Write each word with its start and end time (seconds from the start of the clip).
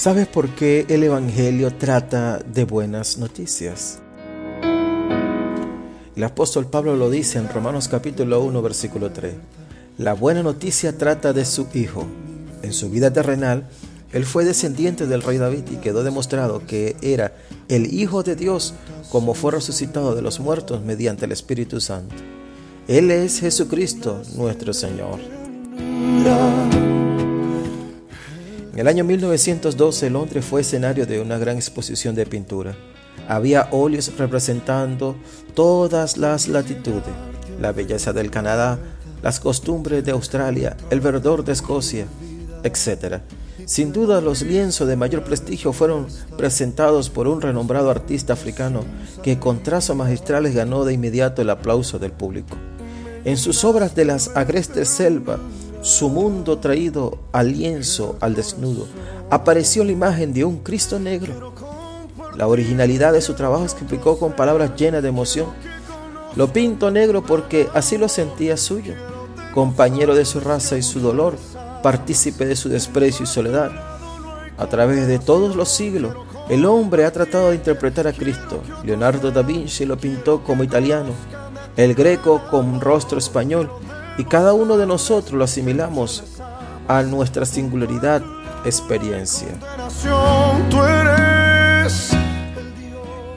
¿Sabes 0.00 0.26
por 0.26 0.48
qué 0.54 0.86
el 0.88 1.02
Evangelio 1.02 1.74
trata 1.74 2.38
de 2.38 2.64
buenas 2.64 3.18
noticias? 3.18 3.98
El 6.16 6.24
apóstol 6.24 6.68
Pablo 6.68 6.96
lo 6.96 7.10
dice 7.10 7.38
en 7.38 7.50
Romanos 7.50 7.86
capítulo 7.86 8.42
1 8.42 8.62
versículo 8.62 9.10
3. 9.12 9.34
La 9.98 10.14
buena 10.14 10.42
noticia 10.42 10.96
trata 10.96 11.34
de 11.34 11.44
su 11.44 11.66
Hijo. 11.74 12.06
En 12.62 12.72
su 12.72 12.88
vida 12.88 13.12
terrenal, 13.12 13.68
él 14.14 14.24
fue 14.24 14.46
descendiente 14.46 15.06
del 15.06 15.20
rey 15.20 15.36
David 15.36 15.64
y 15.70 15.76
quedó 15.76 16.02
demostrado 16.02 16.66
que 16.66 16.96
era 17.02 17.34
el 17.68 17.92
Hijo 17.92 18.22
de 18.22 18.36
Dios 18.36 18.72
como 19.10 19.34
fue 19.34 19.52
resucitado 19.52 20.14
de 20.14 20.22
los 20.22 20.40
muertos 20.40 20.82
mediante 20.82 21.26
el 21.26 21.32
Espíritu 21.32 21.78
Santo. 21.78 22.14
Él 22.88 23.10
es 23.10 23.40
Jesucristo 23.40 24.22
nuestro 24.34 24.72
Señor. 24.72 25.20
El 28.80 28.88
año 28.88 29.04
1912 29.04 30.08
Londres 30.08 30.42
fue 30.42 30.62
escenario 30.62 31.04
de 31.04 31.20
una 31.20 31.36
gran 31.36 31.56
exposición 31.56 32.14
de 32.14 32.24
pintura. 32.24 32.74
Había 33.28 33.68
óleos 33.72 34.10
representando 34.16 35.16
todas 35.52 36.16
las 36.16 36.48
latitudes, 36.48 37.12
la 37.60 37.72
belleza 37.72 38.14
del 38.14 38.30
Canadá, 38.30 38.78
las 39.22 39.38
costumbres 39.38 40.02
de 40.02 40.12
Australia, 40.12 40.78
el 40.88 41.02
verdor 41.02 41.44
de 41.44 41.52
Escocia, 41.52 42.06
etc. 42.62 43.20
Sin 43.66 43.92
duda 43.92 44.22
los 44.22 44.40
lienzos 44.40 44.88
de 44.88 44.96
mayor 44.96 45.24
prestigio 45.24 45.74
fueron 45.74 46.06
presentados 46.38 47.10
por 47.10 47.28
un 47.28 47.42
renombrado 47.42 47.90
artista 47.90 48.32
africano 48.32 48.84
que 49.22 49.38
con 49.38 49.62
trazos 49.62 49.94
magistrales 49.94 50.54
ganó 50.54 50.86
de 50.86 50.94
inmediato 50.94 51.42
el 51.42 51.50
aplauso 51.50 51.98
del 51.98 52.12
público. 52.12 52.56
En 53.26 53.36
sus 53.36 53.62
obras 53.62 53.94
de 53.94 54.06
las 54.06 54.34
agrestes 54.34 54.88
selva, 54.88 55.38
su 55.82 56.10
mundo 56.10 56.58
traído 56.58 57.18
al 57.32 57.52
lienzo, 57.52 58.16
al 58.20 58.34
desnudo, 58.34 58.86
apareció 59.30 59.82
la 59.84 59.92
imagen 59.92 60.32
de 60.32 60.44
un 60.44 60.58
Cristo 60.58 60.98
negro. 60.98 61.54
La 62.36 62.46
originalidad 62.46 63.12
de 63.12 63.22
su 63.22 63.34
trabajo 63.34 63.64
explicó 63.64 64.18
con 64.18 64.32
palabras 64.32 64.76
llenas 64.76 65.02
de 65.02 65.08
emoción. 65.08 65.46
Lo 66.36 66.52
pinto 66.52 66.90
negro 66.90 67.24
porque 67.24 67.68
así 67.74 67.98
lo 67.98 68.08
sentía 68.08 68.56
suyo, 68.56 68.94
compañero 69.54 70.14
de 70.14 70.24
su 70.24 70.40
raza 70.40 70.76
y 70.76 70.82
su 70.82 71.00
dolor, 71.00 71.36
partícipe 71.82 72.46
de 72.46 72.56
su 72.56 72.68
desprecio 72.68 73.24
y 73.24 73.26
soledad. 73.26 73.70
A 74.58 74.66
través 74.66 75.06
de 75.06 75.18
todos 75.18 75.56
los 75.56 75.70
siglos, 75.70 76.14
el 76.50 76.66
hombre 76.66 77.04
ha 77.04 77.12
tratado 77.12 77.50
de 77.50 77.56
interpretar 77.56 78.06
a 78.06 78.12
Cristo. 78.12 78.62
Leonardo 78.84 79.30
da 79.30 79.42
Vinci 79.42 79.86
lo 79.86 79.96
pintó 79.96 80.44
como 80.44 80.62
italiano, 80.62 81.12
el 81.76 81.94
greco 81.94 82.42
con 82.50 82.80
rostro 82.80 83.18
español, 83.18 83.70
y 84.20 84.24
cada 84.24 84.52
uno 84.52 84.76
de 84.76 84.84
nosotros 84.84 85.32
lo 85.32 85.44
asimilamos 85.44 86.24
a 86.88 87.02
nuestra 87.02 87.46
singularidad 87.46 88.20
experiencia. 88.66 89.48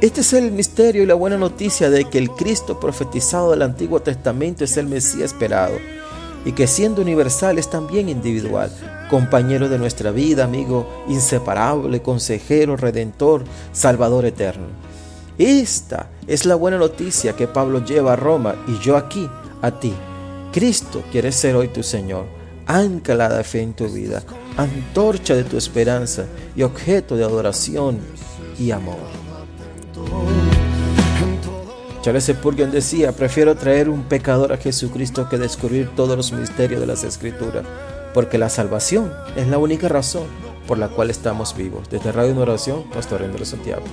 Este 0.00 0.22
es 0.22 0.32
el 0.32 0.50
misterio 0.50 1.04
y 1.04 1.06
la 1.06 1.14
buena 1.14 1.36
noticia 1.36 1.88
de 1.88 2.06
que 2.06 2.18
el 2.18 2.30
Cristo 2.30 2.80
profetizado 2.80 3.52
del 3.52 3.62
Antiguo 3.62 4.02
Testamento 4.02 4.64
es 4.64 4.76
el 4.76 4.88
Mesías 4.88 5.32
esperado 5.32 5.74
y 6.44 6.50
que 6.50 6.66
siendo 6.66 7.00
universal 7.00 7.58
es 7.58 7.70
también 7.70 8.08
individual, 8.08 8.72
compañero 9.08 9.68
de 9.68 9.78
nuestra 9.78 10.10
vida, 10.10 10.42
amigo 10.42 11.04
inseparable, 11.06 12.02
consejero, 12.02 12.76
redentor, 12.76 13.44
salvador 13.70 14.24
eterno. 14.24 14.66
Esta 15.38 16.08
es 16.26 16.44
la 16.44 16.56
buena 16.56 16.78
noticia 16.78 17.36
que 17.36 17.46
Pablo 17.46 17.84
lleva 17.84 18.14
a 18.14 18.16
Roma 18.16 18.56
y 18.66 18.80
yo 18.80 18.96
aquí, 18.96 19.30
a 19.62 19.70
ti. 19.70 19.94
Cristo 20.52 21.02
quiere 21.10 21.32
ser 21.32 21.56
hoy 21.56 21.68
tu 21.68 21.82
Señor, 21.82 22.26
ancla 22.66 23.30
de 23.30 23.42
fe 23.42 23.62
en 23.62 23.72
tu 23.72 23.88
vida, 23.88 24.22
antorcha 24.58 25.34
de 25.34 25.44
tu 25.44 25.56
esperanza 25.56 26.26
y 26.54 26.62
objeto 26.62 27.16
de 27.16 27.24
adoración 27.24 27.98
y 28.58 28.70
amor. 28.70 28.98
Charles 32.02 32.26
Spurgeon 32.26 32.70
decía, 32.70 33.12
prefiero 33.12 33.54
traer 33.54 33.88
un 33.88 34.02
pecador 34.02 34.52
a 34.52 34.58
Jesucristo 34.58 35.28
que 35.28 35.38
descubrir 35.38 35.88
todos 35.96 36.16
los 36.18 36.32
misterios 36.32 36.80
de 36.80 36.86
las 36.86 37.02
Escrituras, 37.02 37.64
porque 38.12 38.36
la 38.36 38.50
salvación 38.50 39.10
es 39.36 39.48
la 39.48 39.56
única 39.56 39.88
razón 39.88 40.26
por 40.66 40.76
la 40.76 40.88
cual 40.88 41.08
estamos 41.08 41.56
vivos. 41.56 41.88
Desde 41.88 42.12
Radio 42.12 42.38
Oración, 42.38 42.84
Pastor 42.90 43.22
Endro 43.22 43.44
Santiago. 43.46 43.84